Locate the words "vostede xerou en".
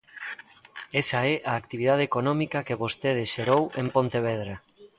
2.83-3.87